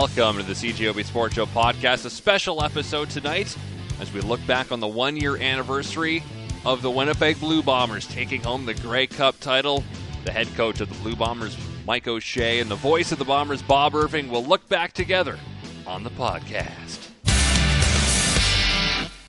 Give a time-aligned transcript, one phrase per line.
[0.00, 3.54] Welcome to the CJOB Sports Show podcast, a special episode tonight
[4.00, 6.22] as we look back on the one year anniversary
[6.64, 9.84] of the Winnipeg Blue Bombers taking home the Grey Cup title.
[10.24, 11.54] The head coach of the Blue Bombers,
[11.86, 15.38] Mike O'Shea, and the voice of the Bombers, Bob Irving, will look back together
[15.86, 17.10] on the podcast.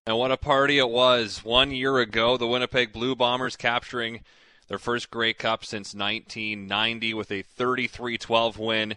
[0.08, 4.22] And what a party it was one year ago, the Winnipeg Blue Bombers capturing
[4.70, 8.96] their first Grey Cup since 1990 with a 33 12 win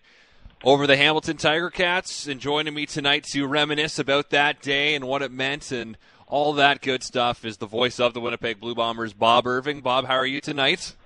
[0.65, 2.27] over the Hamilton Tiger Cats.
[2.27, 5.97] And joining me tonight to reminisce about that day and what it meant and
[6.27, 9.83] all that good stuff is the voice of the Winnipeg Blue Bombers, Bob Irving.
[9.83, 10.97] Bob, how are you tonight?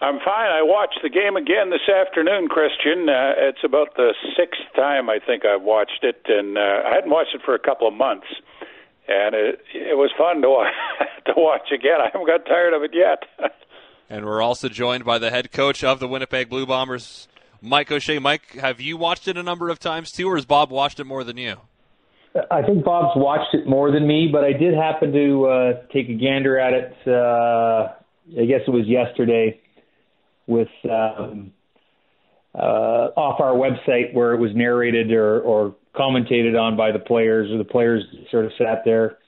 [0.00, 0.50] I'm fine.
[0.50, 3.08] I watched the game again this afternoon, Christian.
[3.08, 7.10] Uh, it's about the sixth time I think I've watched it, and uh, I hadn't
[7.10, 8.26] watched it for a couple of months,
[9.08, 10.74] and it it was fun to watch,
[11.26, 12.00] to watch again.
[12.02, 13.22] I haven't got tired of it yet.
[14.10, 17.26] And we're also joined by the head coach of the Winnipeg Blue Bombers,
[17.64, 18.18] Mike O'Shea.
[18.18, 21.04] Mike, have you watched it a number of times too, or has Bob watched it
[21.04, 21.56] more than you?
[22.50, 26.08] I think Bob's watched it more than me, but I did happen to uh, take
[26.08, 26.94] a gander at it.
[27.06, 27.92] Uh,
[28.40, 29.60] I guess it was yesterday
[30.46, 31.52] with um,
[32.54, 32.58] uh,
[33.16, 37.58] off our website where it was narrated or, or commentated on by the players, or
[37.58, 39.18] the players sort of sat there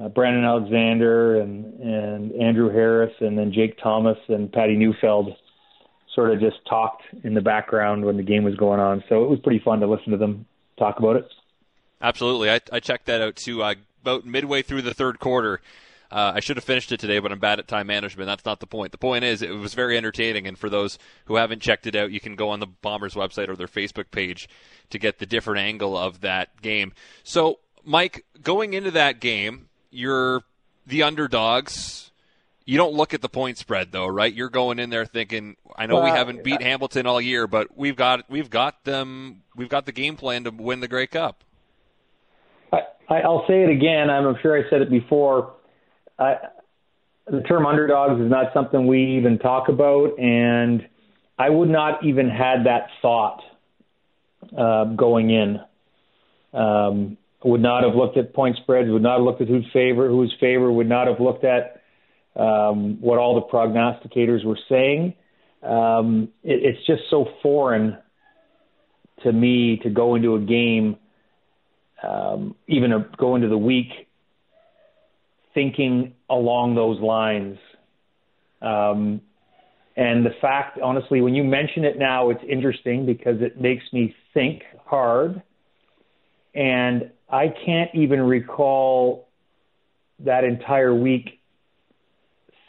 [0.00, 5.34] uh, Brandon Alexander and and Andrew Harris and then Jake Thomas and Patty Neufeld
[6.14, 9.04] sort of just talked in the background when the game was going on.
[9.08, 10.46] So it was pretty fun to listen to them
[10.78, 11.28] talk about it.
[12.00, 13.62] Absolutely, I, I checked that out too.
[13.62, 15.60] Uh, about midway through the third quarter.
[16.10, 18.26] Uh, I should have finished it today, but I'm bad at time management.
[18.26, 18.90] That's not the point.
[18.90, 20.48] The point is, it was very entertaining.
[20.48, 23.48] And for those who haven't checked it out, you can go on the Bombers website
[23.48, 24.48] or their Facebook page
[24.90, 26.92] to get the different angle of that game.
[27.22, 30.42] So, Mike, going into that game, you're
[30.84, 32.09] the underdogs.
[32.70, 34.32] You don't look at the point spread though, right?
[34.32, 37.76] You're going in there thinking, I know well, we haven't beat Hamilton all year, but
[37.76, 41.42] we've got we've got them we've got the game plan to win the Grey Cup.
[42.72, 44.08] I, I'll say it again.
[44.08, 45.54] I'm sure I said it before.
[46.16, 46.36] I,
[47.26, 50.86] the term underdogs is not something we even talk about, and
[51.40, 53.42] I would not even had that thought
[54.56, 55.58] uh, going in.
[56.52, 60.08] Um, would not have looked at point spreads, would not have looked at who's favor,
[60.08, 61.79] who's favor, would not have looked at
[62.40, 65.14] um, what all the prognosticators were saying.
[65.62, 67.98] Um, it, it's just so foreign
[69.22, 70.96] to me to go into a game,
[72.02, 74.08] um, even a, go into the week
[75.52, 77.58] thinking along those lines.
[78.62, 79.20] Um,
[79.96, 84.14] and the fact, honestly, when you mention it now, it's interesting because it makes me
[84.32, 85.42] think hard.
[86.54, 89.28] And I can't even recall
[90.20, 91.39] that entire week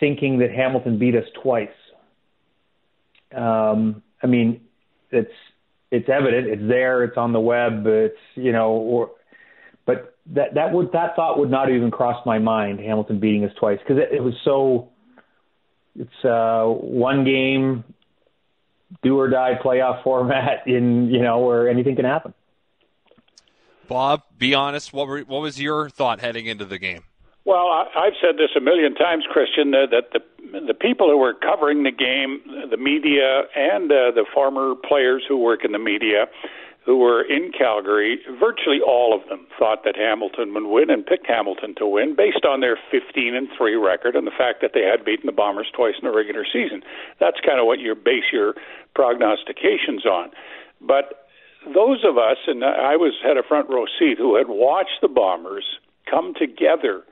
[0.01, 1.69] thinking that Hamilton beat us twice.
[3.34, 4.59] Um, I mean,
[5.09, 5.31] it's
[5.89, 9.12] it's evident, it's there, it's on the web, it's you know, or,
[9.85, 12.81] but that that would that thought would not even cross my mind.
[12.81, 14.89] Hamilton beating us twice because it, it was so.
[15.94, 17.83] It's uh, one game,
[19.03, 22.33] do or die playoff format in you know where anything can happen.
[23.88, 24.94] Bob, be honest.
[24.94, 27.03] What were, what was your thought heading into the game?
[27.44, 30.22] Well, I, have said this a million times, Christian, that the
[30.52, 35.38] the people who were covering the game, the media, and uh, the former players who
[35.38, 36.28] work in the media,
[36.85, 41.28] who were in Calgary, virtually all of them thought that Hamilton would win and picked
[41.28, 44.81] Hamilton to win based on their 15 and 3 record and the fact that they
[44.81, 46.81] had beaten the Bombers twice in the regular season.
[47.19, 48.56] That's kind of what you base your
[48.96, 50.31] prognostications on.
[50.81, 51.30] But
[51.74, 55.07] those of us, and I was had a front row seat, who had watched the
[55.07, 57.03] Bombers come together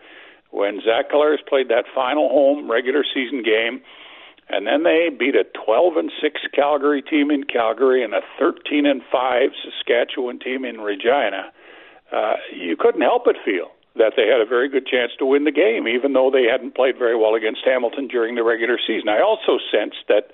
[0.52, 3.82] when Zach Collaros played that final home regular season game,
[4.50, 8.86] and then they beat a 12 and 6 Calgary team in Calgary and a 13
[8.86, 11.52] and 5 Saskatchewan team in Regina.
[12.12, 15.44] Uh, you couldn't help but feel that they had a very good chance to win
[15.44, 19.10] the game, even though they hadn't played very well against Hamilton during the regular season.
[19.10, 20.32] I also sensed that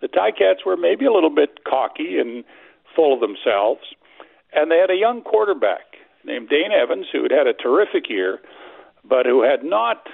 [0.00, 2.44] the Ticats were maybe a little bit cocky and
[2.94, 3.82] full of themselves.
[4.52, 8.40] And they had a young quarterback named Dane Evans who had had a terrific year,
[9.08, 10.06] but who had not,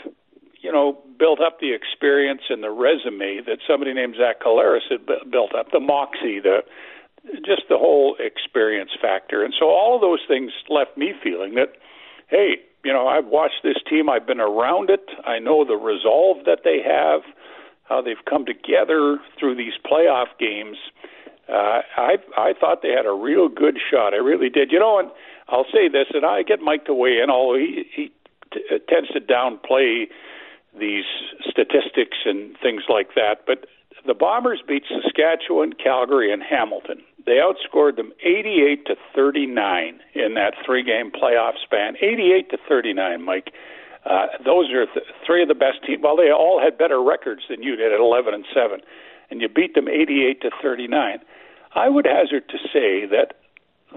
[0.61, 5.07] you know, built up the experience and the resume that somebody named Zach Collaros had
[5.31, 6.59] built up, the moxie, the
[7.47, 9.45] just the whole experience factor.
[9.45, 11.75] And so all of those things left me feeling that,
[12.29, 16.45] hey, you know, I've watched this team, I've been around it, I know the resolve
[16.47, 17.21] that they have,
[17.85, 20.77] how they've come together through these playoff games
[21.49, 24.15] uh, I I thought they had a real good shot.
[24.15, 24.71] I really did.
[24.71, 25.11] You know, and
[25.49, 28.13] I'll say this, and I get Mike to weigh in, although he he
[28.53, 30.07] t- tends to downplay
[30.79, 31.05] these
[31.49, 33.45] statistics and things like that.
[33.47, 33.67] But
[34.07, 37.03] the Bombers beat Saskatchewan, Calgary, and Hamilton.
[37.25, 41.97] They outscored them 88 to 39 in that three-game playoff span.
[42.01, 43.53] 88 to 39, Mike.
[44.05, 46.03] Uh, those are th- three of the best teams.
[46.03, 48.81] Well, they all had better records than you did at 11 and 7,
[49.31, 51.21] and you beat them 88 to 39.
[51.75, 53.35] I would hazard to say that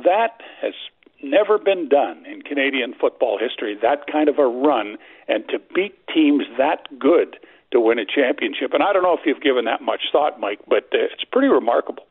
[0.03, 0.73] that has
[1.23, 3.77] never been done in Canadian football history.
[3.81, 4.97] That kind of a run,
[5.27, 7.37] and to beat teams that good
[7.71, 8.73] to win a championship.
[8.73, 11.47] And I don't know if you've given that much thought, Mike, but uh, it's pretty
[11.47, 12.03] remarkable.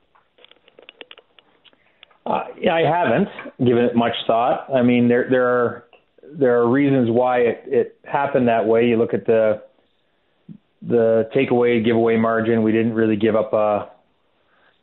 [2.26, 3.28] Uh, I haven't
[3.58, 4.70] given it much thought.
[4.74, 5.84] I mean, there there are
[6.22, 8.86] there are reasons why it, it happened that way.
[8.86, 9.62] You look at the
[10.80, 12.62] the takeaway giveaway margin.
[12.62, 13.88] We didn't really give up a uh,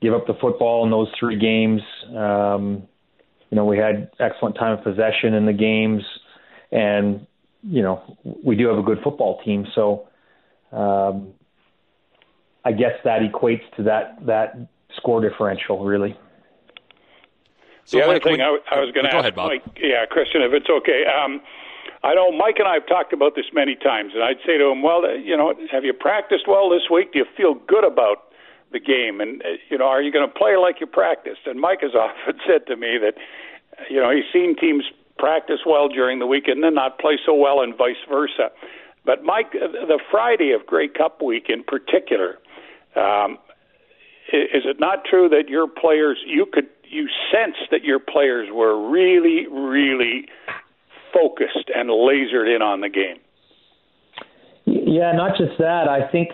[0.02, 1.82] give up the football in those three games.
[2.16, 2.88] Um,
[3.52, 6.04] you know, we had excellent time of possession in the games,
[6.72, 7.28] and
[7.64, 9.68] you know, we do have a good football team.
[9.76, 10.08] So,
[10.72, 11.34] um,
[12.66, 14.58] I guess that equates to that that
[14.96, 16.18] score differential, really.
[17.84, 20.42] So the other Mike, thing I, I was going to ask, ahead, Mike, yeah, Christian,
[20.42, 21.04] if it's okay.
[21.06, 21.42] Um,
[22.04, 24.70] I know Mike and I have talked about this many times, and I'd say to
[24.70, 27.12] him, "Well, you know, have you practiced well this week?
[27.14, 28.31] Do you feel good about
[28.72, 29.22] the game?
[29.22, 31.96] And uh, you know, are you going to play like you practiced?" And Mike has
[31.96, 33.16] often said to me that,
[33.90, 34.86] you know, he's seen teams
[35.18, 38.50] practice well during the week and then not play so well, and vice versa.
[39.06, 42.38] But Mike, uh, the Friday of Grey Cup week in particular,
[42.96, 43.38] um,
[44.32, 48.90] is it not true that your players you could you sense that your players were
[48.90, 50.28] really, really
[51.14, 53.18] focused and lasered in on the game.
[54.66, 55.88] Yeah, not just that.
[55.88, 56.30] I think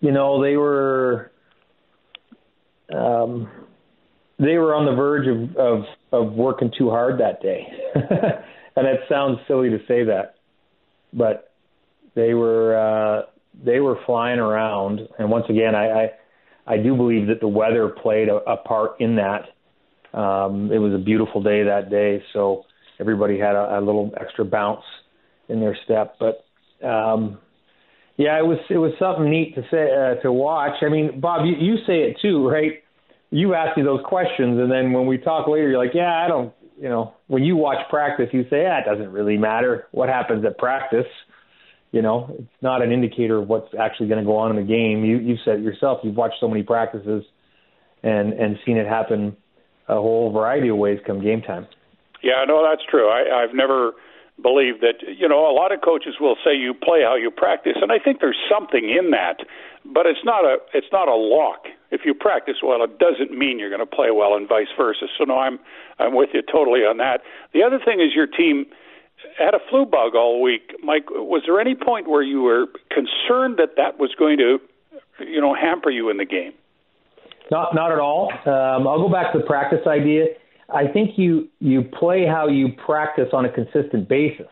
[0.00, 1.32] you know they were
[2.94, 3.48] um,
[4.38, 9.00] they were on the verge of of, of working too hard that day, and it
[9.08, 10.36] sounds silly to say that,
[11.12, 11.52] but
[12.14, 13.22] they were uh,
[13.64, 15.00] they were flying around.
[15.18, 16.10] And once again, I, I
[16.66, 19.48] I do believe that the weather played a, a part in that.
[20.18, 22.64] Um, it was a beautiful day that day, so
[22.98, 24.84] everybody had a, a little extra bounce
[25.48, 26.16] in their step.
[26.18, 26.44] But
[26.86, 27.38] um,
[28.16, 30.82] yeah, it was it was something neat to say uh, to watch.
[30.82, 32.82] I mean, Bob, you, you say it too, right?
[33.30, 36.28] You ask me those questions, and then when we talk later, you're like, yeah, I
[36.28, 36.52] don't.
[36.78, 40.44] You know, when you watch practice, you say, yeah, it doesn't really matter what happens
[40.44, 41.06] at practice.
[41.90, 44.70] You know, it's not an indicator of what's actually going to go on in the
[44.70, 45.04] game.
[45.04, 46.00] You you said it yourself.
[46.02, 47.24] You've watched so many practices,
[48.02, 49.36] and and seen it happen
[49.88, 51.66] a whole variety of ways come game time.
[52.22, 53.08] Yeah, no, that's true.
[53.08, 53.92] I, I've never
[54.40, 55.02] believed that.
[55.06, 57.98] You know, a lot of coaches will say you play how you practice, and I
[57.98, 59.40] think there's something in that.
[59.84, 61.66] But it's not a it's not a lock.
[61.90, 65.06] If you practice well, it doesn't mean you're going to play well, and vice versa.
[65.18, 65.58] So no, I'm
[65.98, 67.22] I'm with you totally on that.
[67.52, 68.66] The other thing is your team
[69.38, 70.74] had a flu bug all week.
[70.82, 74.58] Mike, was there any point where you were concerned that that was going to,
[75.20, 76.52] you know, hamper you in the game?
[77.50, 78.32] Not not at all.
[78.44, 80.26] Um, I'll go back to the practice idea.
[80.72, 84.48] I think you you play how you practice on a consistent basis.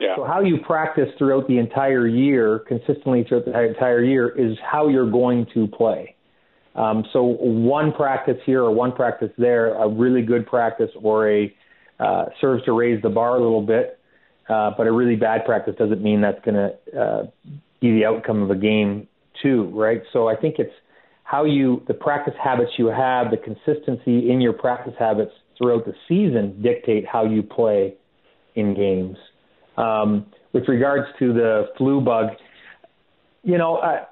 [0.00, 0.16] Yeah.
[0.16, 4.88] So how you practice throughout the entire year, consistently throughout the entire year, is how
[4.88, 6.14] you're going to play.
[6.76, 11.54] Um, so one practice here or one practice there, a really good practice or a
[11.98, 13.98] uh, serves to raise the bar a little bit,
[14.48, 17.26] uh, but a really bad practice doesn't mean that's going to uh,
[17.80, 19.08] be the outcome of a game
[19.42, 20.02] too, right?
[20.12, 20.72] So I think it's
[21.24, 25.94] how you the practice habits you have, the consistency in your practice habits throughout the
[26.08, 27.94] season dictate how you play
[28.54, 29.16] in games.
[29.76, 32.28] Um, with regards to the flu bug,
[33.42, 34.06] you know, I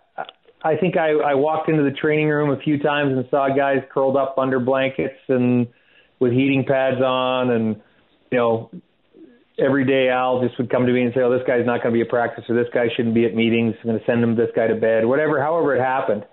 [0.62, 3.78] I think I, I walked into the training room a few times and saw guys
[3.92, 5.68] curled up under blankets and
[6.18, 7.76] with heating pads on, and
[8.32, 8.70] you know,
[9.58, 11.92] every day Al just would come to me and say, "Oh, this guy's not going
[11.92, 13.74] to be at practice, or this guy shouldn't be at meetings.
[13.82, 16.24] I'm going to send him this guy to bed, whatever, however it happened."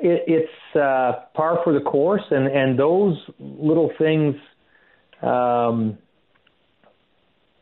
[0.00, 4.34] It, it's uh, par for the course, and and those little things,
[5.22, 5.98] um,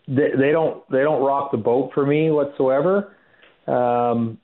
[0.07, 3.15] they, they don't they don't rock the boat for me whatsoever.
[3.67, 4.39] Um,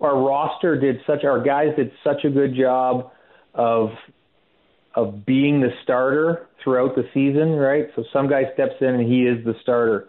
[0.00, 3.10] our roster did such our guys did such a good job
[3.54, 3.90] of
[4.94, 7.86] of being the starter throughout the season, right?
[7.94, 10.08] So some guy steps in and he is the starter,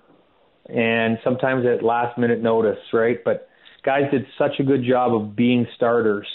[0.67, 3.17] and sometimes at last minute notice, right?
[3.23, 3.48] But
[3.83, 6.27] guys did such a good job of being starters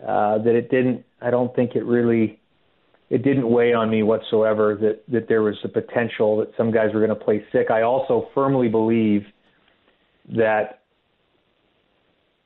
[0.00, 1.04] uh, that it didn't.
[1.20, 2.38] I don't think it really.
[3.08, 6.94] It didn't weigh on me whatsoever that that there was a potential that some guys
[6.94, 7.70] were going to play sick.
[7.70, 9.22] I also firmly believe
[10.36, 10.82] that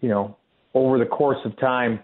[0.01, 0.37] you know
[0.73, 2.01] over the course of time,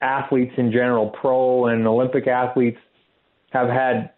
[0.00, 2.78] athletes in general, pro and Olympic athletes,
[3.50, 4.10] have had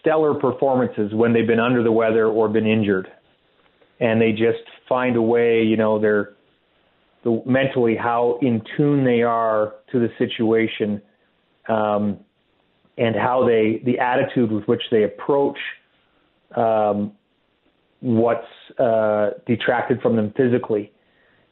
[0.00, 3.08] stellar performances when they've been under the weather or been injured
[4.00, 6.34] and they just find a way, you know, they're
[7.24, 11.00] the, mentally how in tune they are to the situation
[11.68, 12.18] um,
[12.98, 15.58] and how they the attitude with which they approach
[16.56, 17.12] um,
[18.00, 18.46] what's
[18.78, 20.92] uh, detracted from them physically.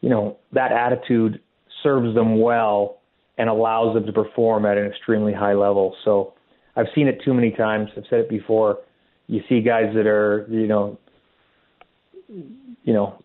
[0.00, 1.40] You know that attitude
[1.82, 3.00] serves them well
[3.36, 5.94] and allows them to perform at an extremely high level.
[6.04, 6.34] So
[6.76, 7.90] I've seen it too many times.
[7.96, 8.78] I've said it before.
[9.26, 10.98] You see guys that are you know
[12.28, 13.22] you know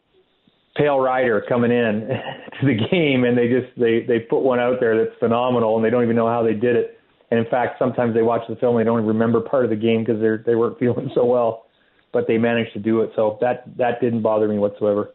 [0.76, 2.08] pale rider coming in
[2.60, 5.86] to the game and they just they they put one out there that's phenomenal and
[5.86, 7.00] they don't even know how they did it.
[7.32, 9.76] And in fact sometimes they watch the film and they don't remember part of the
[9.76, 11.66] game because they're they weren't feeling so well
[12.14, 13.12] but they managed to do it.
[13.16, 15.14] So that that didn't bother me whatsoever.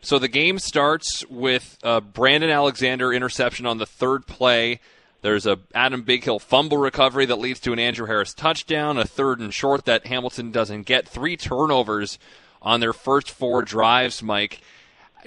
[0.00, 4.80] So the game starts with a Brandon Alexander interception on the third play.
[5.20, 9.40] There's a Adam Bighill fumble recovery that leads to an Andrew Harris touchdown, a third
[9.40, 12.18] and short that Hamilton doesn't get, three turnovers
[12.62, 14.60] on their first four drives, Mike.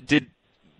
[0.05, 0.27] Did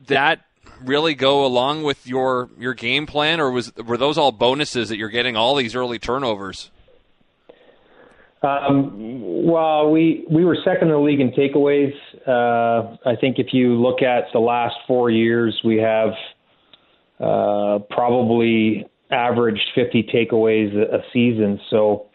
[0.07, 0.41] that
[0.83, 4.97] really go along with your your game plan, or was were those all bonuses that
[4.97, 6.71] you're getting all these early turnovers?
[8.43, 11.93] Um, well, we we were second in the league in takeaways.
[12.27, 16.09] Uh, I think if you look at the last four years, we have
[17.19, 21.59] uh, probably averaged 50 takeaways a, a season.
[21.69, 22.07] So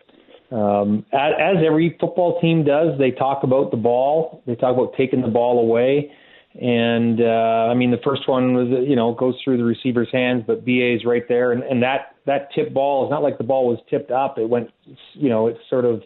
[0.51, 4.43] um, as, as every football team does, they talk about the ball.
[4.47, 6.13] They talk about taking the ball away.
[6.61, 10.45] And uh, I mean, the first one was you know goes through the receiver's hands,
[10.47, 13.45] but BA is right there, and, and that that tip ball is not like the
[13.45, 14.39] ball was tipped up.
[14.39, 14.71] It went,
[15.13, 16.03] you know, it's sort of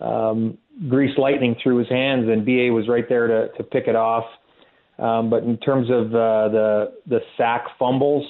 [0.00, 0.58] um,
[0.88, 4.24] grease lightning through his hands, and BA was right there to to pick it off.
[4.98, 8.26] Um, but in terms of uh, the the sack fumbles,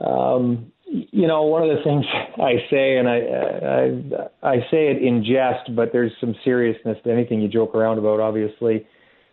[0.00, 2.04] um, you know, one of the things
[2.36, 7.10] I say, and I, I I say it in jest, but there's some seriousness to
[7.10, 8.20] anything you joke around about.
[8.20, 8.86] Obviously,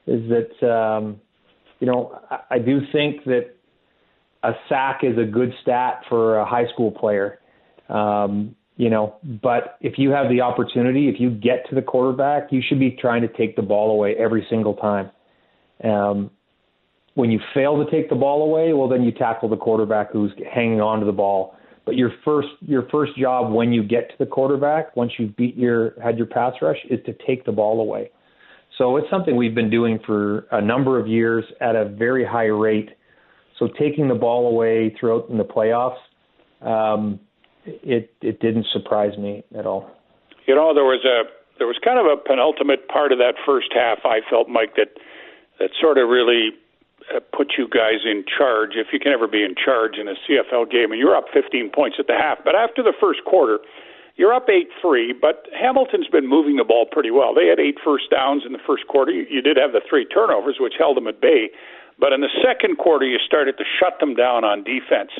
[0.08, 1.20] is that um,
[1.80, 3.56] you know I, I do think that
[4.44, 7.40] a sack is a good stat for a high school player.
[7.90, 12.54] Um, you know, but if you have the opportunity, if you get to the quarterback,
[12.54, 15.12] you should be trying to take the ball away every single time.
[15.84, 16.32] Um,
[17.16, 20.32] when you fail to take the ball away, well, then you tackle the quarterback who's
[20.54, 21.56] hanging on to the ball.
[21.86, 25.58] But your first your first job when you get to the quarterback, once you've beat
[25.58, 28.12] your had your pass rush, is to take the ball away.
[28.78, 32.46] So it's something we've been doing for a number of years at a very high
[32.46, 32.90] rate.
[33.58, 35.98] So taking the ball away throughout in the playoffs,
[36.62, 37.20] um,
[37.66, 39.90] it it didn't surprise me at all.
[40.46, 43.68] You know, there was a there was kind of a penultimate part of that first
[43.74, 44.00] half.
[44.06, 44.90] I felt, Mike, that
[45.60, 46.52] that sort of really
[47.34, 50.70] put you guys in charge, if you can ever be in charge in a CFL
[50.70, 52.38] game, and you're up 15 points at the half.
[52.44, 53.60] But after the first quarter,
[54.16, 57.34] you're up 8 3, but Hamilton's been moving the ball pretty well.
[57.34, 59.12] They had eight first downs in the first quarter.
[59.12, 61.50] You, you did have the three turnovers, which held them at bay.
[61.98, 65.12] But in the second quarter, you started to shut them down on defense.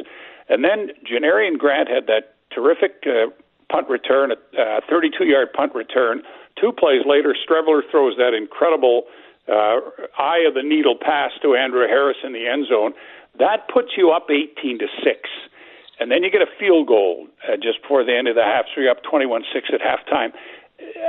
[0.48, 3.32] And then Janarion Grant had that terrific uh,
[3.72, 6.24] punt return, a uh, 32 yard punt return.
[6.60, 9.04] Two plays later, Streveler throws that incredible
[9.50, 9.80] uh,
[10.18, 12.94] eye of the needle pass to Andrew Harris in the end zone.
[13.38, 15.30] That puts you up 18 to six,
[16.00, 18.66] and then you get a field goal uh, just before the end of the half,
[18.74, 19.42] so you're up 21-6
[19.74, 20.32] at halftime.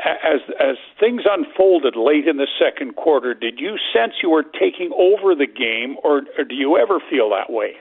[0.04, 4.90] As as things unfolded late in the second quarter, did you sense you were taking
[4.98, 7.74] over the game, or, or do you ever feel that way?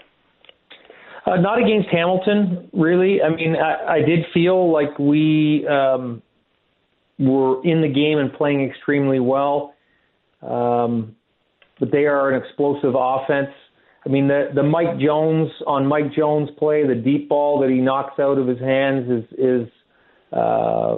[1.26, 3.22] Uh, not against Hamilton, really.
[3.22, 6.22] I mean, I, I did feel like we um,
[7.18, 9.74] were in the game and playing extremely well.
[10.42, 11.16] Um,
[11.80, 13.50] but they are an explosive offense.
[14.06, 17.78] I mean, the the Mike Jones on Mike Jones play, the deep ball that he
[17.78, 19.68] knocks out of his hands is is
[20.32, 20.98] uh,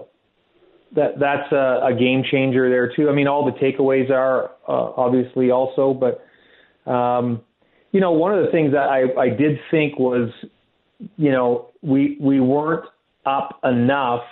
[0.95, 3.10] that that's a, a game changer there too.
[3.10, 7.41] I mean, all the takeaways are uh, obviously also, but um,
[7.91, 10.29] you know, one of the things that I I did think was,
[11.17, 12.86] you know, we we weren't
[13.25, 14.24] up enough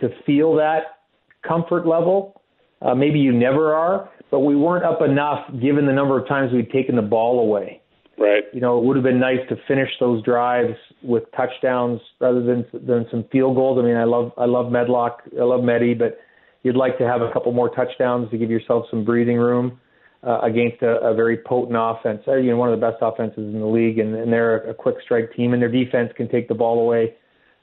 [0.00, 0.98] to feel that
[1.46, 2.37] comfort level
[2.82, 6.52] uh, maybe you never are, but we weren't up enough given the number of times
[6.52, 7.80] we'd taken the ball away.
[8.18, 8.44] Right.
[8.52, 12.66] You know, it would have been nice to finish those drives with touchdowns rather than
[12.72, 13.78] than some field goals.
[13.78, 16.18] I mean, I love I love Medlock, I love Medi, but
[16.64, 19.80] you'd like to have a couple more touchdowns to give yourself some breathing room
[20.26, 22.22] uh, against a, a very potent offense.
[22.26, 24.74] Uh, you know, one of the best offenses in the league, and, and they're a
[24.74, 27.14] quick strike team, and their defense can take the ball away.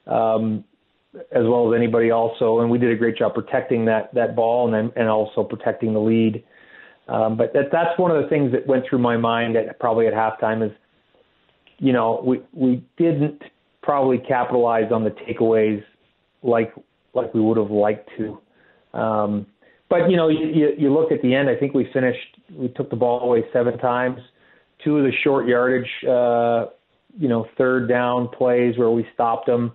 [0.06, 0.64] Um,
[1.32, 4.66] as well as anybody also, and we did a great job protecting that that ball
[4.66, 6.44] and then and also protecting the lead.
[7.08, 10.06] Um, but that that's one of the things that went through my mind at, probably
[10.06, 10.72] at halftime is,
[11.78, 13.42] you know, we we didn't
[13.82, 15.82] probably capitalize on the takeaways
[16.42, 16.72] like
[17.14, 18.40] like we would have liked to.
[18.98, 19.46] Um,
[19.88, 21.48] but you know, you, you, you look at the end.
[21.48, 22.40] I think we finished.
[22.52, 24.18] We took the ball away seven times.
[24.84, 26.66] Two of the short yardage uh,
[27.18, 29.72] you know, third down plays where we stopped them.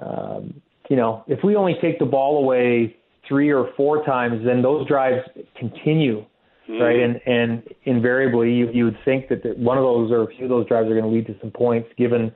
[0.00, 2.96] Um, you know, if we only take the ball away
[3.28, 6.24] three or four times, then those drives continue,
[6.68, 6.80] mm-hmm.
[6.80, 7.00] right?
[7.00, 10.44] And and invariably, you you would think that the, one of those or a few
[10.44, 12.32] of those drives are going to lead to some points, given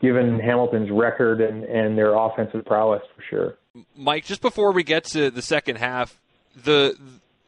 [0.00, 3.58] given Hamilton's record and and their offensive prowess for sure.
[3.96, 6.18] Mike, just before we get to the second half,
[6.56, 6.96] the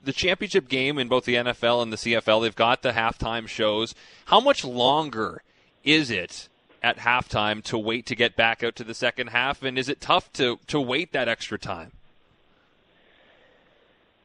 [0.03, 3.95] the championship game in both the NFL and the CFL, they've got the halftime shows.
[4.27, 5.43] How much longer
[5.85, 6.49] is it
[6.83, 9.63] at halftime to wait to get back out to the second half?
[9.63, 11.93] And is it tough to, to wait that extra time?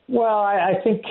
[0.08, 1.04] Well, I, I think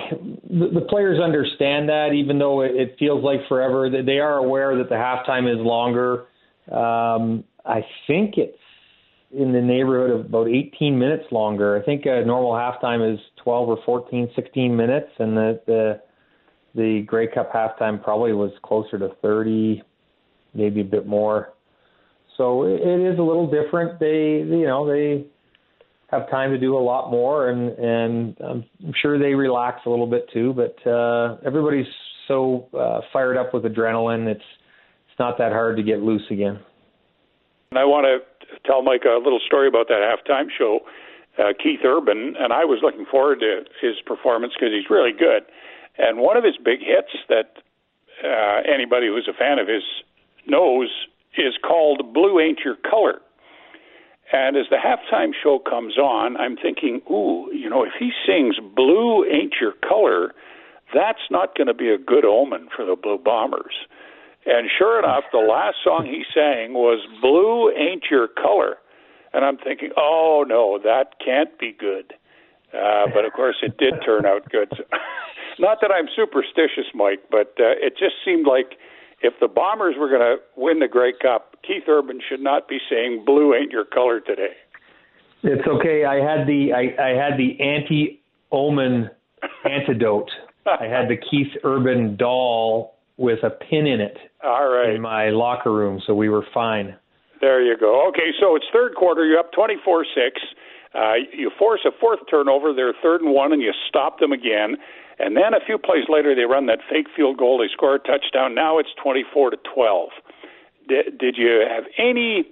[0.49, 3.89] the, the players understand that, even though it, it feels like forever.
[3.89, 6.27] That they are aware that the halftime is longer.
[6.71, 8.57] Um, I think it's
[9.31, 11.75] in the neighborhood of about 18 minutes longer.
[11.75, 16.01] I think a normal halftime is 12 or 14, 16 minutes, and the the
[16.75, 19.83] the Grey Cup halftime probably was closer to 30,
[20.53, 21.53] maybe a bit more.
[22.37, 23.99] So it, it is a little different.
[23.99, 25.25] They, you know, they
[26.09, 30.07] have time to do a lot more, and and I'm sure they relax a little
[30.07, 30.53] bit too.
[30.53, 31.87] But uh, everybody's
[32.27, 34.27] so uh, fired up with adrenaline.
[34.27, 34.41] It's
[35.09, 36.59] it's not that hard to get loose again.
[37.71, 38.21] And I want to
[38.65, 40.79] tell Mike a little story about that halftime show.
[41.39, 45.41] Uh, Keith Urban, and I was looking forward to his performance because he's really good.
[45.97, 47.57] And one of his big hits that
[48.21, 49.81] uh, anybody who's a fan of his
[50.47, 50.89] knows
[51.37, 53.19] is called Blue Ain't Your Color.
[54.31, 58.55] And as the halftime show comes on, I'm thinking, ooh, you know, if he sings
[58.75, 60.33] Blue Ain't Your Color,
[60.93, 63.75] that's not going to be a good omen for the Blue Bombers.
[64.45, 68.77] And sure enough, the last song he sang was Blue Ain't Your Color.
[69.33, 72.13] And I'm thinking, oh, no, that can't be good.
[72.73, 74.69] Uh, but of course, it did turn out good.
[75.59, 78.77] Not that I'm superstitious, Mike, but uh, it just seemed like
[79.23, 82.77] if the Bombers were going to win the Grey Cup, Keith Urban should not be
[82.89, 84.53] saying "Blue ain't your color" today.
[85.43, 86.05] It's okay.
[86.05, 89.09] I had the I, I had the anti-omen
[89.65, 90.29] antidote.
[90.65, 94.17] I had the Keith Urban doll with a pin in it.
[94.43, 94.95] All right.
[94.95, 96.95] In my locker room, so we were fine.
[97.41, 98.07] There you go.
[98.09, 99.25] Okay, so it's third quarter.
[99.25, 100.41] You're up 24 6.
[100.95, 102.73] Uh, you force a fourth turnover.
[102.73, 104.77] They're third and one, and you stop them again.
[105.19, 107.59] And then a few plays later, they run that fake field goal.
[107.59, 108.55] They score a touchdown.
[108.55, 110.09] Now it's 24 to 12.
[110.87, 112.45] Did, you have any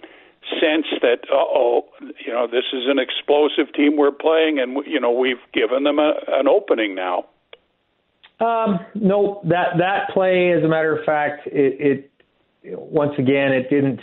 [0.59, 1.85] sense that, oh,
[2.25, 5.99] you know, this is an explosive team we're playing, and you know we've given them
[5.99, 7.25] a, an opening now?
[8.39, 12.11] Um, no, that that play, as a matter of fact, it,
[12.63, 13.99] it once again it didn't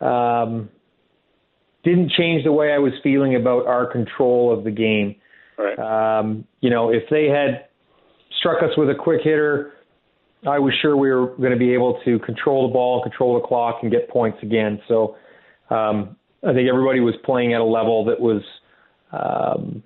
[0.00, 0.68] um,
[1.84, 5.16] didn't change the way I was feeling about our control of the game.
[5.58, 5.78] Right.
[6.18, 7.66] Um, you know, if they had
[8.38, 9.72] struck us with a quick hitter,
[10.46, 13.46] I was sure we were going to be able to control the ball, control the
[13.46, 14.80] clock, and get points again.
[14.86, 15.16] So
[15.70, 16.16] um,
[16.46, 18.42] I think everybody was playing at a level that was
[19.12, 19.82] um,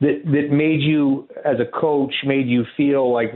[0.00, 3.32] that that made you as a coach made you feel like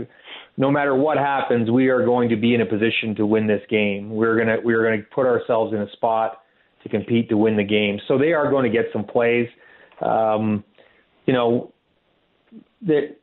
[0.56, 3.62] no matter what happens, we are going to be in a position to win this
[3.70, 4.10] game.
[4.10, 6.42] We're gonna we're gonna put ourselves in a spot
[6.82, 7.98] to compete to win the game.
[8.06, 9.48] So they are going to get some plays.
[10.00, 10.64] Um,
[11.26, 11.72] you know,
[12.82, 13.16] that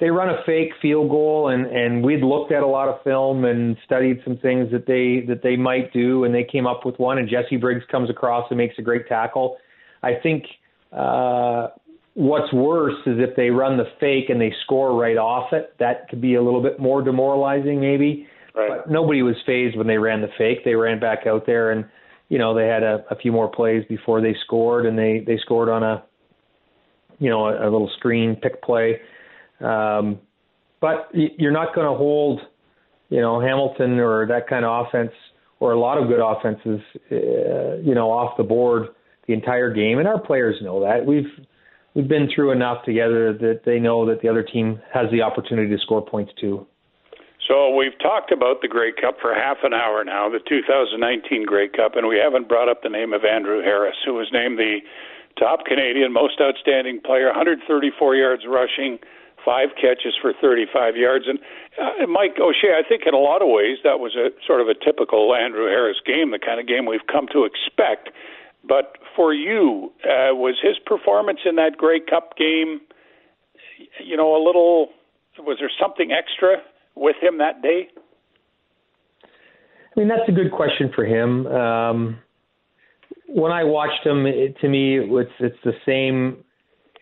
[0.00, 3.44] they run a fake field goal and and we'd looked at a lot of film
[3.44, 6.98] and studied some things that they that they might do and they came up with
[6.98, 9.56] one and Jesse Briggs comes across and makes a great tackle.
[10.02, 10.44] I think
[10.92, 11.68] uh
[12.18, 15.72] what's worse is if they run the fake and they score right off it.
[15.78, 18.26] That could be a little bit more demoralizing, maybe.
[18.56, 18.70] Right.
[18.84, 20.64] But nobody was phased when they ran the fake.
[20.64, 21.84] They ran back out there, and
[22.28, 25.38] you know they had a, a few more plays before they scored, and they they
[25.38, 26.04] scored on a
[27.18, 29.00] you know a, a little screen pick play.
[29.60, 30.20] Um,
[30.80, 32.40] but you're not going to hold
[33.08, 35.12] you know Hamilton or that kind of offense
[35.60, 38.88] or a lot of good offenses uh, you know off the board
[39.26, 41.04] the entire game, and our players know that.
[41.04, 41.30] We've
[41.94, 45.74] we've been through enough together that they know that the other team has the opportunity
[45.74, 46.66] to score points too.
[47.48, 51.66] So we've talked about the Grey Cup for half an hour now, the 2019 Grey
[51.66, 54.80] Cup, and we haven't brought up the name of Andrew Harris, who was named the
[55.40, 57.64] top Canadian most outstanding player, 134
[58.16, 58.98] yards rushing,
[59.42, 61.24] five catches for 35 yards.
[61.26, 61.38] And
[61.80, 64.68] uh, Mike O'Shea, I think in a lot of ways that was a sort of
[64.68, 68.10] a typical Andrew Harris game, the kind of game we've come to expect.
[68.60, 72.82] But for you, uh, was his performance in that Grey Cup game,
[74.04, 74.90] you know, a little?
[75.38, 76.60] Was there something extra
[76.98, 77.88] with him that day?
[79.24, 81.46] I mean, that's a good question for him.
[81.46, 82.18] Um,
[83.26, 86.44] when I watched him, it, to me, it's it's the same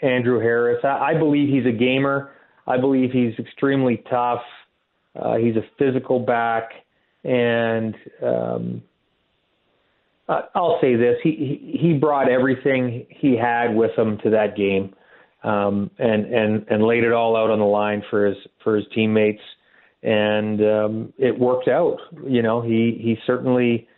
[0.03, 0.79] Andrew Harris.
[0.85, 2.31] I, I believe he's a gamer.
[2.67, 4.43] I believe he's extremely tough.
[5.15, 6.71] Uh, he's a physical back,
[7.25, 8.83] and um,
[10.29, 14.95] I'll say this: he he brought everything he had with him to that game,
[15.45, 18.85] um, and and and laid it all out on the line for his for his
[18.95, 19.43] teammates,
[20.07, 21.99] and um, it worked out.
[22.27, 23.89] You know, he he certainly,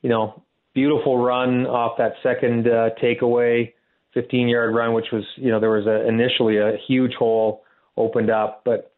[0.00, 0.42] you know,
[0.74, 3.74] beautiful run off that second uh, takeaway,
[4.14, 7.62] 15 yard run, which was you know there was a, initially a huge hole
[7.98, 8.92] opened up, but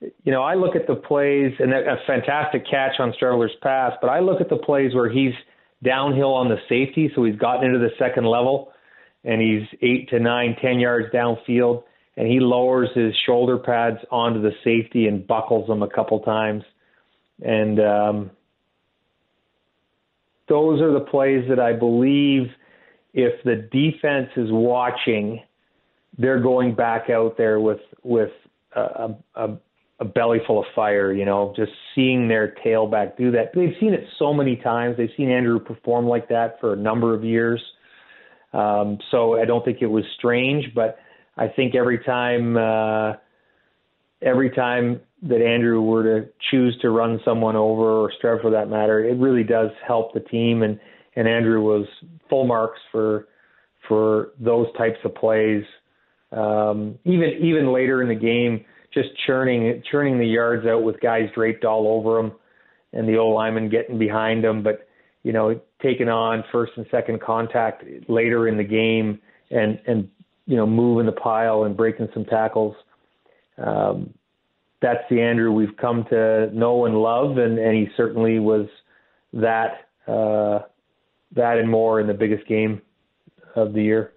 [0.00, 4.08] you know I look at the plays and a fantastic catch on Streveler's pass, but
[4.08, 5.32] I look at the plays where he's
[5.82, 8.70] downhill on the safety, so he's gotten into the second level,
[9.24, 11.84] and he's eight to nine, ten yards downfield,
[12.16, 16.62] and he lowers his shoulder pads onto the safety and buckles them a couple times,
[17.42, 18.30] and um,
[20.48, 22.48] those are the plays that I believe
[23.14, 25.42] if the defense is watching,
[26.18, 28.30] they're going back out there with with
[28.74, 29.56] a, a,
[30.00, 33.52] a belly full of fire, you know, just seeing their tailback do that.
[33.54, 34.96] They've seen it so many times.
[34.96, 37.62] They've seen Andrew perform like that for a number of years.
[38.52, 40.98] Um, so I don't think it was strange, but
[41.36, 43.14] I think every time, uh,
[44.20, 48.68] every time that Andrew were to choose to run someone over or Strev for that
[48.68, 50.62] matter, it really does help the team.
[50.62, 50.78] And,
[51.16, 51.86] and Andrew was
[52.28, 53.28] full marks for,
[53.88, 55.64] for those types of plays.
[56.32, 61.28] Um, even, even later in the game, just churning churning the yards out with guys
[61.34, 62.32] draped all over him,
[62.92, 64.62] and the old lineman getting behind him.
[64.62, 64.86] But
[65.22, 70.08] you know, taking on first and second contact later in the game, and and
[70.46, 72.74] you know, moving the pile and breaking some tackles.
[73.58, 74.12] Um,
[74.80, 78.66] that's the Andrew we've come to know and love, and, and he certainly was
[79.32, 80.66] that uh,
[81.34, 82.82] that and more in the biggest game
[83.54, 84.12] of the year.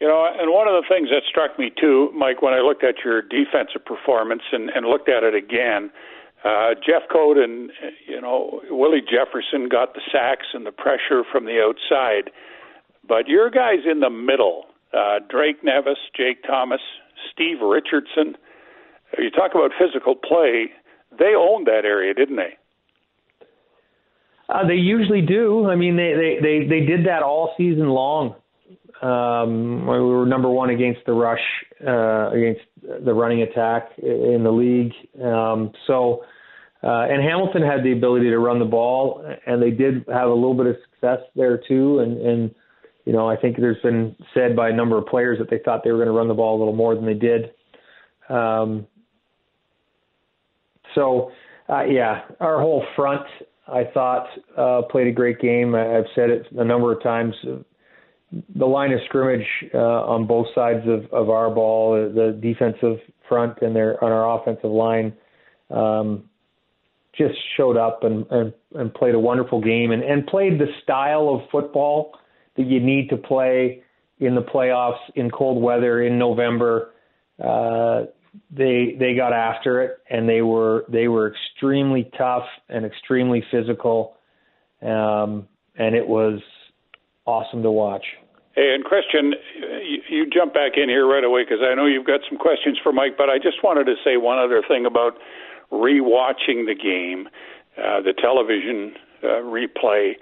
[0.00, 2.82] You know, and one of the things that struck me too, Mike, when I looked
[2.82, 5.90] at your defensive performance and, and looked at it again,
[6.44, 7.70] uh, Jeffcoat and
[8.06, 12.30] you know Willie Jefferson got the sacks and the pressure from the outside,
[13.06, 16.80] but your guys in the middle, uh, Drake Nevis, Jake Thomas,
[17.32, 18.36] Steve Richardson.
[19.18, 20.70] You talk about physical play;
[21.18, 22.56] they owned that area, didn't they?
[24.48, 25.68] Uh, they usually do.
[25.68, 28.34] I mean, they, they they they did that all season long.
[29.02, 31.42] Um, we were number one against the rush,
[31.84, 32.60] uh, against
[33.04, 34.92] the running attack in the league.
[35.20, 36.24] Um, so,
[36.84, 40.34] uh, and Hamilton had the ability to run the ball, and they did have a
[40.34, 41.98] little bit of success there too.
[41.98, 42.54] And, and
[43.04, 45.82] you know, I think there's been said by a number of players that they thought
[45.84, 47.50] they were going to run the ball a little more than they did.
[48.28, 48.86] Um,
[50.94, 51.32] so,
[51.68, 53.26] uh, yeah, our whole front,
[53.66, 55.74] I thought, uh, played a great game.
[55.74, 57.34] I've said it a number of times
[58.54, 62.98] the line of scrimmage uh, on both sides of, of our ball, uh, the defensive
[63.28, 65.12] front and their on our offensive line,
[65.70, 66.24] um,
[67.16, 71.28] just showed up and, and, and played a wonderful game and, and played the style
[71.28, 72.14] of football
[72.56, 73.82] that you need to play
[74.18, 76.90] in the playoffs in cold weather in November.
[77.42, 78.04] Uh,
[78.50, 84.16] they they got after it and they were they were extremely tough and extremely physical,
[84.80, 86.40] um, and it was
[87.26, 88.04] awesome to watch.
[88.54, 89.32] Hey, and Christian,
[89.88, 92.78] you, you jump back in here right away because I know you've got some questions
[92.82, 95.16] for Mike, but I just wanted to say one other thing about
[95.70, 97.28] rewatching the game,
[97.78, 100.12] uh, the television uh, replay.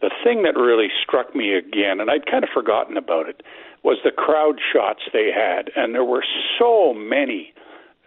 [0.00, 3.42] The thing that really struck me again, and I'd kind of forgotten about it,
[3.82, 6.24] was the crowd shots they had, and there were
[6.58, 7.52] so many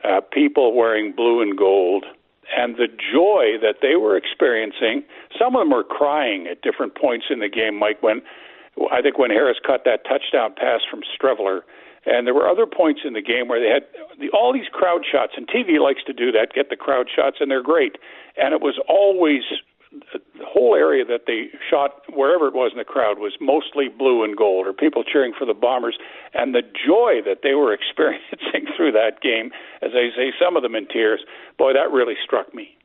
[0.04, 2.06] uh, people wearing blue and gold
[2.56, 5.04] and the joy that they were experiencing.
[5.38, 8.22] Some of them were crying at different points in the game, Mike, when
[8.92, 11.62] I think when Harris caught that touchdown pass from Streveler,
[12.06, 13.84] and there were other points in the game where they had
[14.20, 17.38] the, all these crowd shots, and TV likes to do that, get the crowd shots,
[17.40, 17.98] and they're great.
[18.36, 19.44] And it was always
[20.12, 24.24] the whole area that they shot, wherever it was in the crowd, was mostly blue
[24.24, 25.98] and gold, or people cheering for the Bombers,
[26.34, 29.52] and the joy that they were experiencing through that game,
[29.82, 31.22] as I say, some of them in tears.
[31.58, 32.78] Boy, that really struck me.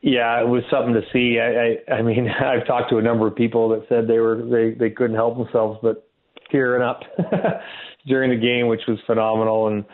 [0.00, 1.38] Yeah, it was something to see.
[1.38, 4.42] I, I, I mean, I've talked to a number of people that said they were
[4.44, 6.08] they they couldn't help themselves but
[6.50, 7.00] tearing up
[8.06, 9.68] during the game, which was phenomenal.
[9.68, 9.84] And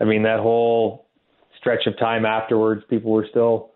[0.00, 1.06] I mean, that whole
[1.58, 3.72] stretch of time afterwards, people were still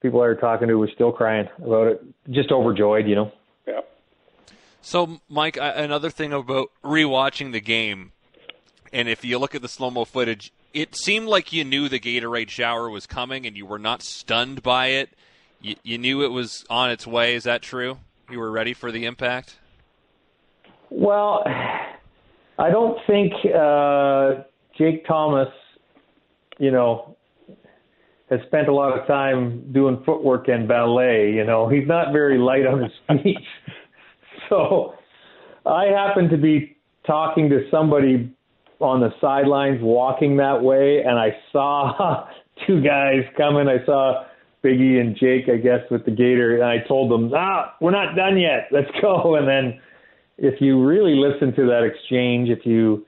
[0.00, 3.32] people I were talking to were still crying about it, just overjoyed, you know.
[3.66, 3.80] Yeah.
[4.80, 8.12] So, Mike, another thing about rewatching the game,
[8.92, 12.00] and if you look at the slow mo footage, it seemed like you knew the
[12.00, 15.10] Gatorade shower was coming and you were not stunned by it.
[15.60, 17.34] You, you knew it was on its way.
[17.34, 17.98] Is that true?
[18.30, 19.58] You were ready for the impact?
[20.88, 21.44] Well,
[22.58, 24.42] I don't think uh,
[24.78, 25.48] Jake Thomas,
[26.58, 27.16] you know,
[28.30, 31.32] has spent a lot of time doing footwork and ballet.
[31.32, 33.38] You know, he's not very light on his feet.
[34.48, 34.94] so
[35.66, 38.32] I happened to be talking to somebody
[38.78, 42.28] on the sidelines walking that way, and I saw
[42.66, 43.68] two guys coming.
[43.68, 44.24] I saw
[44.64, 48.14] Biggie and Jake, I guess, with the Gator, and I told them, "Ah, we're not
[48.14, 48.68] done yet.
[48.70, 49.80] Let's go." And then,
[50.38, 53.06] if you really listen to that exchange, if you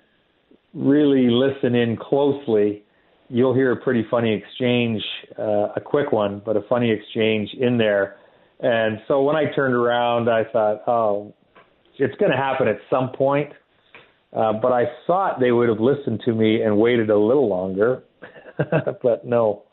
[0.74, 2.85] really listen in closely,
[3.32, 5.02] you'll hear a pretty funny exchange,
[5.38, 8.16] uh, a quick one, but a funny exchange in there.
[8.60, 11.34] And so when I turned around, I thought, oh,
[11.98, 13.52] it's going to happen at some point.
[14.34, 18.02] Uh, but I thought they would have listened to me and waited a little longer,
[19.02, 19.64] but no.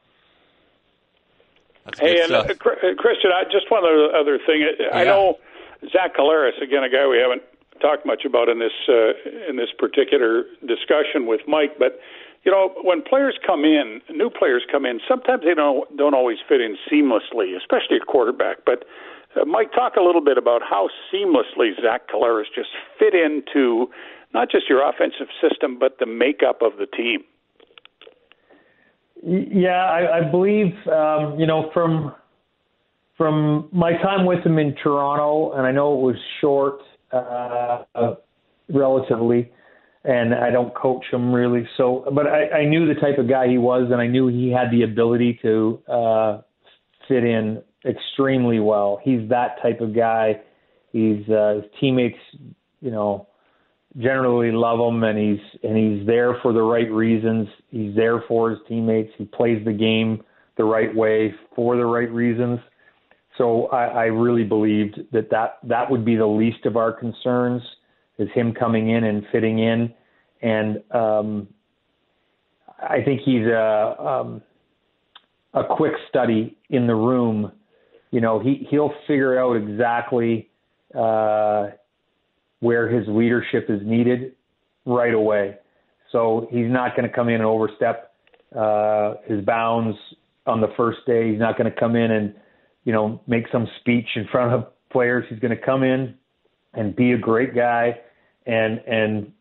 [1.86, 4.68] That's hey, and uh, uh, Christian, I, just one other thing.
[4.80, 4.98] Yeah.
[4.98, 5.36] I know
[5.92, 7.42] Zach Collaros, again, a guy we haven't
[7.82, 12.00] talked much about in this uh, in this particular discussion with Mike, but
[12.44, 16.38] you know, when players come in, new players come in, sometimes they don't don't always
[16.48, 18.60] fit in seamlessly, especially a quarterback.
[18.66, 18.86] But
[19.36, 23.90] uh, Mike, talk a little bit about how seamlessly Zach Collaros just fit into
[24.34, 27.24] not just your offensive system, but the makeup of the team.
[29.22, 32.16] Yeah, I, I believe um, you know from
[33.18, 36.80] from my time with him in Toronto, and I know it was short,
[37.12, 38.16] uh, uh,
[38.70, 39.52] relatively
[40.04, 41.68] and I don't coach him really.
[41.78, 44.50] So, but I, I knew the type of guy he was, and I knew he
[44.50, 46.42] had the ability to uh,
[47.08, 49.00] fit in extremely well.
[49.04, 50.42] He's that type of guy.
[50.92, 52.18] He's uh, his teammates,
[52.82, 53.28] you know,
[53.98, 57.48] generally love him, and he's and he's there for the right reasons.
[57.70, 59.12] He's there for his teammates.
[59.18, 60.24] He plays the game
[60.58, 62.60] the right way for the right reasons.
[63.38, 67.62] So I, I really believed that, that that would be the least of our concerns
[68.20, 69.94] is him coming in and fitting in,
[70.42, 71.48] and um,
[72.82, 74.42] I think he's a um,
[75.54, 77.52] a quick study in the room.
[78.12, 80.50] You know, he he'll figure out exactly
[80.94, 81.68] uh,
[82.60, 84.36] where his leadership is needed
[84.86, 85.58] right away.
[86.12, 88.14] So he's not going to come in and overstep
[88.56, 89.98] uh, his bounds
[90.46, 91.32] on the first day.
[91.32, 92.36] He's not going to come in and
[92.84, 95.26] you know make some speech in front of players.
[95.30, 96.16] He's going to come in
[96.74, 98.00] and be a great guy
[98.50, 99.32] and and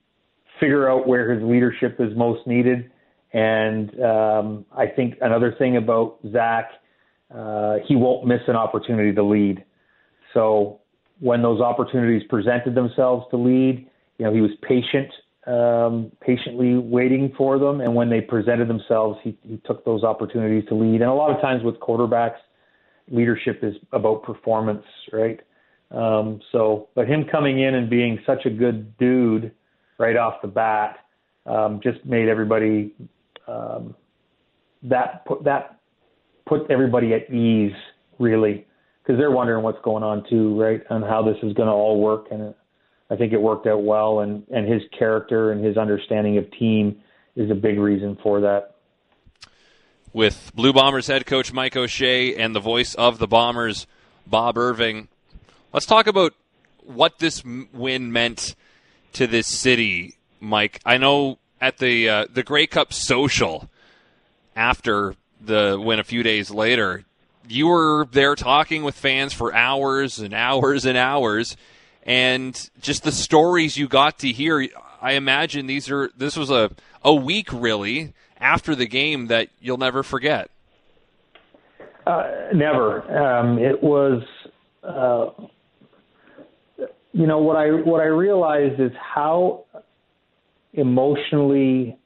[0.60, 2.90] figure out where his leadership is most needed.
[3.32, 6.70] And um, I think another thing about Zach,
[7.34, 9.64] uh, he won't miss an opportunity to lead.
[10.34, 10.80] So
[11.20, 15.10] when those opportunities presented themselves to lead, you know, he was patient,
[15.46, 17.80] um, patiently waiting for them.
[17.80, 21.00] And when they presented themselves, he, he took those opportunities to lead.
[21.00, 22.40] And a lot of times with quarterbacks,
[23.10, 25.40] leadership is about performance, right?
[25.90, 29.52] Um, so, but him coming in and being such a good dude
[29.98, 30.98] right off the bat
[31.46, 32.94] um, just made everybody
[33.46, 33.94] um,
[34.82, 35.80] that put that
[36.46, 37.72] put everybody at ease
[38.18, 38.66] really
[39.02, 41.98] because they're wondering what's going on too, right, and how this is going to all
[41.98, 42.26] work.
[42.30, 42.54] And
[43.10, 47.00] I think it worked out well, and and his character and his understanding of team
[47.34, 48.74] is a big reason for that.
[50.12, 53.86] With Blue Bombers head coach Mike O'Shea and the voice of the Bombers,
[54.26, 55.08] Bob Irving,
[55.72, 56.32] Let's talk about
[56.82, 58.56] what this win meant
[59.12, 60.80] to this city, Mike.
[60.86, 63.68] I know at the uh, the Grey Cup social
[64.56, 67.04] after the win a few days later,
[67.46, 71.54] you were there talking with fans for hours and hours and hours,
[72.02, 74.66] and just the stories you got to hear.
[75.02, 76.70] I imagine these are this was a
[77.04, 80.50] a week really after the game that you'll never forget.
[82.06, 83.02] Uh, never.
[83.14, 84.22] Um, it was.
[84.82, 85.47] Uh,
[87.18, 89.64] you know what I what I realized is how
[90.72, 91.98] emotionally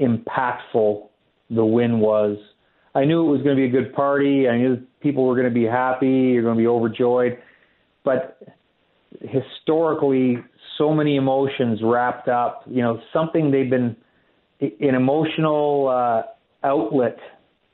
[0.00, 1.06] impactful
[1.48, 2.36] the win was.
[2.92, 4.48] I knew it was going to be a good party.
[4.48, 6.08] I knew people were going to be happy.
[6.08, 7.38] You're going to be overjoyed,
[8.04, 8.42] but
[9.20, 10.38] historically,
[10.76, 12.64] so many emotions wrapped up.
[12.66, 13.94] You know, something they've been
[14.60, 17.18] an emotional uh, outlet.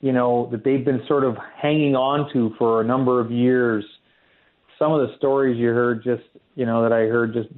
[0.03, 3.87] You know that they've been sort of hanging on to for a number of years.
[4.79, 7.49] Some of the stories you heard just you know, that I heard just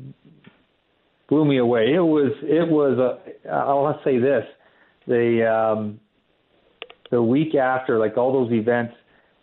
[1.29, 1.93] blew me away.
[1.95, 4.45] It was it was a I'll say this.
[5.07, 6.01] The um
[7.11, 8.95] the week after, like all those events,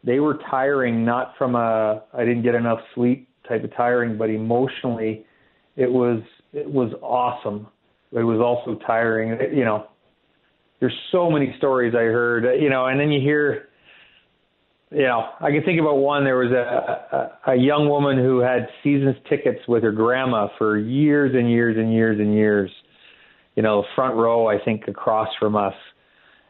[0.04, 4.30] they were tiring not from a I didn't get enough sleep type of tiring, but
[4.30, 5.26] emotionally
[5.76, 6.22] it was
[6.54, 7.68] it was awesome.
[8.12, 9.56] It was also tiring.
[9.56, 9.88] You know,
[10.80, 13.70] there's so many stories I heard, you know, and then you hear
[14.94, 16.24] you know, I can think about one.
[16.24, 17.16] There was a,
[17.48, 21.78] a a young woman who had seasons tickets with her grandma for years and years
[21.78, 22.72] and years and years.
[23.56, 25.76] You know, front row, I think, across from us,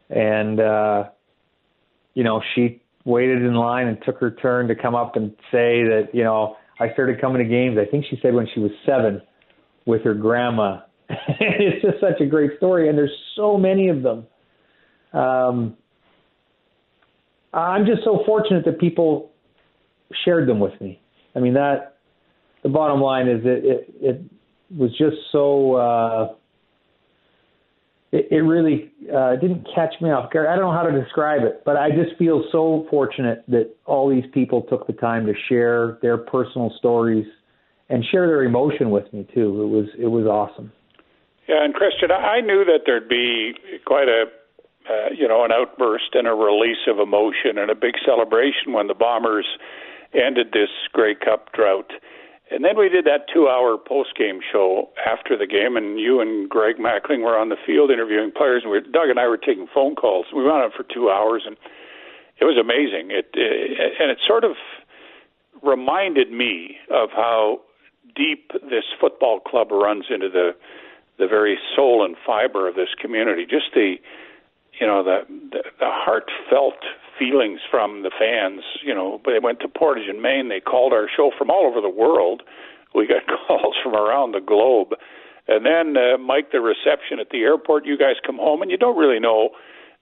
[0.10, 1.04] and uh,
[2.14, 5.84] you know, she waited in line and took her turn to come up and say
[5.84, 7.78] that, you know, I started coming to games.
[7.78, 9.22] I think she said when she was seven
[9.86, 10.80] with her grandma.
[11.10, 14.26] it's just such a great story, and there's so many of them.
[15.14, 15.78] Um,
[17.54, 19.32] I'm just so fortunate that people
[20.26, 21.02] shared them with me.
[21.36, 21.98] I mean that
[22.64, 24.22] the bottom line is it it, it
[24.76, 26.34] was just so uh,
[28.12, 30.48] it, it really uh, didn't catch me off guard.
[30.48, 34.10] I don't know how to describe it, but I just feel so fortunate that all
[34.10, 37.26] these people took the time to share their personal stories
[37.90, 39.62] and share their emotion with me too.
[39.62, 40.72] It was it was awesome.
[41.48, 43.54] Yeah, and Christian, I knew that there'd be
[43.86, 44.26] quite a
[44.90, 48.88] uh, you know an outburst and a release of emotion and a big celebration when
[48.88, 49.46] the Bombers
[50.14, 51.92] ended this Grey Cup drought.
[52.52, 56.76] And then we did that two-hour post-game show after the game, and you and Greg
[56.78, 59.96] Mackling were on the field interviewing players, and we, Doug and I were taking phone
[59.96, 60.28] calls.
[60.36, 61.58] We went on for two hours, and
[62.40, 63.10] it was amazing.
[63.10, 64.52] It, it and it sort of
[65.64, 67.62] reminded me of how
[68.16, 70.52] deep this football club runs into the
[71.18, 73.46] the very soul and fiber of this community.
[73.46, 73.96] Just the
[74.80, 76.80] you know the the, the heartfelt
[77.18, 78.64] feelings from the fans.
[78.84, 80.50] You know, they went to Portage and Main.
[80.50, 82.42] They called our show from all over the world.
[82.96, 84.94] We got calls from around the globe.
[85.48, 87.86] And then, uh, Mike, the reception at the airport.
[87.86, 89.50] You guys come home, and you don't really know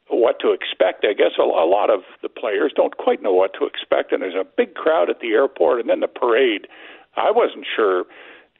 [0.08, 1.06] what to expect.
[1.06, 4.22] I guess a, a lot of the players don't quite know what to expect, and
[4.22, 6.68] there's a big crowd at the airport, and then the parade.
[7.18, 8.06] I wasn't sure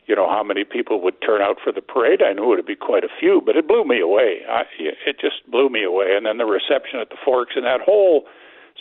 [0.06, 2.22] you know how many people would turn out for the parade.
[2.22, 4.42] I knew it would be quite a few, but it blew me away.
[4.50, 6.16] I, it just blew me away.
[6.16, 8.26] And then the reception at the Forks and that whole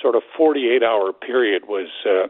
[0.01, 2.29] sort of 48 hour period was uh,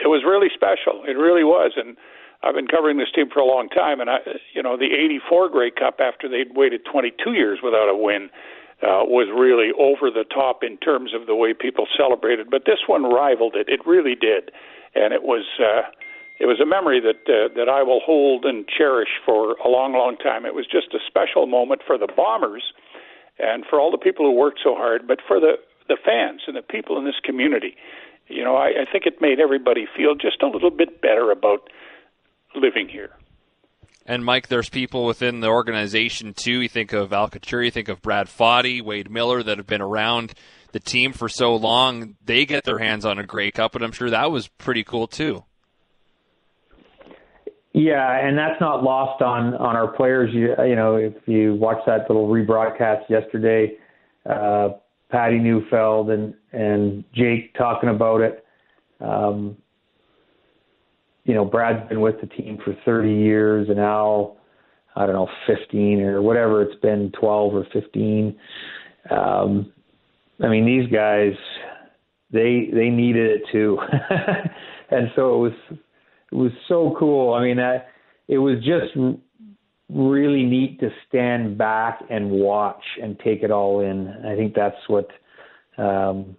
[0.00, 1.04] it was really special.
[1.06, 1.72] It really was.
[1.76, 1.96] And
[2.42, 4.18] I've been covering this team for a long time, and I,
[4.52, 8.30] you know, the '84 Grey Cup after they'd waited 22 years without a win.
[8.82, 12.80] Uh, was really over the top in terms of the way people celebrated, but this
[12.86, 13.70] one rivaled it.
[13.70, 14.52] It really did,
[14.94, 15.88] and it was uh,
[16.38, 19.92] it was a memory that uh, that I will hold and cherish for a long,
[19.92, 20.44] long time.
[20.44, 22.72] It was just a special moment for the Bombers
[23.38, 25.56] and for all the people who worked so hard, but for the
[25.88, 27.76] the fans and the people in this community.
[28.28, 31.70] You know, I, I think it made everybody feel just a little bit better about
[32.54, 33.10] living here.
[34.04, 36.60] And Mike, there's people within the organization too.
[36.62, 39.80] You think of Al Couture, you think of Brad Fotty, Wade Miller, that have been
[39.80, 40.34] around
[40.72, 42.16] the team for so long.
[42.24, 45.06] They get their hands on a Grey Cup, and I'm sure that was pretty cool
[45.06, 45.44] too.
[47.76, 50.30] Yeah, and that's not lost on on our players.
[50.32, 53.76] You, you know, if you watch that little rebroadcast yesterday,
[54.24, 54.70] uh,
[55.10, 58.46] Patty Neufeld and and Jake talking about it.
[59.02, 59.58] Um,
[61.24, 64.38] you know, Brad's been with the team for 30 years, and Al,
[64.94, 68.38] I don't know, 15 or whatever it's been, 12 or 15.
[69.10, 69.70] Um,
[70.42, 71.34] I mean, these guys,
[72.30, 73.78] they they needed it too,
[74.90, 75.78] and so it was
[76.32, 77.34] it was so cool.
[77.34, 77.88] I mean, that
[78.28, 78.96] it was just
[79.88, 84.08] really neat to stand back and watch and take it all in.
[84.26, 85.08] I think that's what
[85.78, 86.36] um,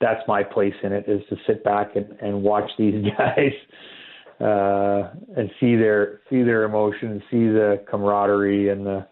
[0.00, 3.52] that's my place in it is to sit back and, and watch these guys
[4.40, 9.06] uh, and see their see their emotion and see the camaraderie and the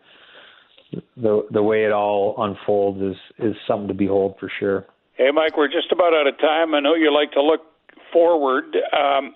[1.16, 4.86] the the way it all unfolds is is something to behold for sure.
[5.14, 6.74] Hey, Mike, we're just about out of time.
[6.74, 7.60] I know you like to look
[8.12, 8.64] forward.
[8.92, 9.34] Um,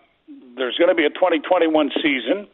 [0.56, 2.46] there's going to be a 2021 season.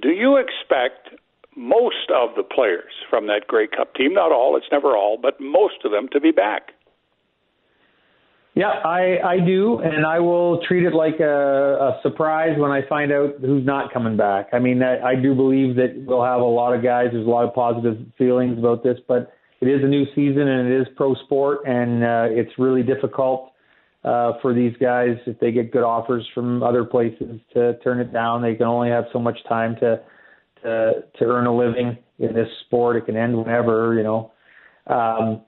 [0.00, 1.20] Do you expect
[1.56, 5.40] most of the players from that Grey Cup team, not all, it's never all, but
[5.40, 6.72] most of them to be back?
[8.56, 12.86] Yeah, I, I do, and I will treat it like a, a surprise when I
[12.88, 14.50] find out who's not coming back.
[14.52, 17.08] I mean, I, I do believe that we'll have a lot of guys.
[17.12, 20.72] There's a lot of positive feelings about this, but it is a new season and
[20.72, 23.53] it is pro sport, and uh, it's really difficult
[24.04, 28.12] uh, for these guys if they get good offers from other places to turn it
[28.12, 28.42] down.
[28.42, 30.00] They can only have so much time to
[30.62, 32.96] to to earn a living in this sport.
[32.96, 34.32] It can end whenever, you know.
[34.86, 35.42] Um,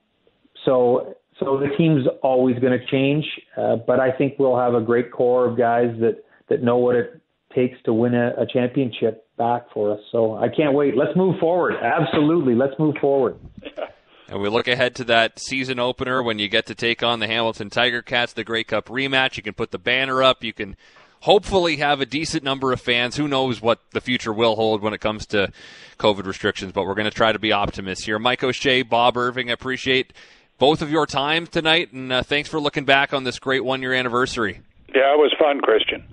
[0.65, 3.27] so so the team's always going to change,
[3.57, 6.97] uh, but I think we'll have a great core of guys that that know what
[6.97, 7.21] it
[7.55, 10.01] takes to win a, a championship back for us.
[10.13, 10.97] So I can't wait.
[10.97, 11.75] Let's move forward.
[11.83, 13.37] Absolutely, let's move forward.
[14.29, 17.29] And we look ahead to that season opener when you get to take on the
[17.29, 19.37] Hamilton Tiger Cats, the Grey Cup rematch.
[19.37, 20.43] You can put the banner up.
[20.43, 20.77] You can
[21.21, 23.17] hopefully have a decent number of fans.
[23.17, 25.53] Who knows what the future will hold when it comes to
[25.99, 28.19] COVID restrictions, but we're going to try to be optimists here.
[28.19, 30.13] Mike O'Shea, Bob Irving, I appreciate
[30.59, 33.81] both of your time tonight, and uh, thanks for looking back on this great one
[33.81, 34.61] year anniversary.
[34.95, 36.05] Yeah, it was fun, Christian.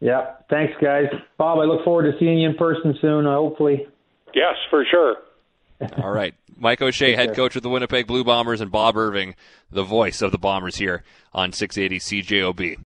[0.00, 1.06] Yeah, thanks, guys.
[1.36, 3.86] Bob, I look forward to seeing you in person soon, uh, hopefully.
[4.34, 5.16] Yes, for sure.
[6.02, 6.34] All right.
[6.56, 9.34] Mike O'Shea, head coach of the Winnipeg Blue Bombers, and Bob Irving,
[9.70, 11.02] the voice of the Bombers here
[11.32, 12.76] on 680 CJOB.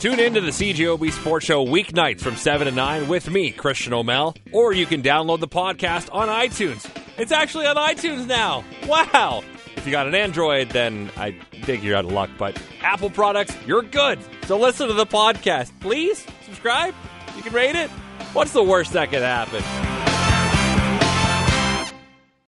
[0.00, 3.94] Tune in to the CJOB Sports Show weeknights from 7 to 9 with me, Christian
[3.94, 6.86] O'Mel, or you can download the podcast on iTunes.
[7.18, 8.64] It's actually on iTunes now.
[8.86, 9.42] Wow.
[9.76, 13.56] If you got an Android, then I think you're out of luck, but Apple products,
[13.66, 14.18] you're good.
[14.46, 15.72] So listen to the podcast.
[15.80, 16.94] Please subscribe.
[17.36, 17.90] You can rate it.
[18.32, 19.93] What's the worst that could happen?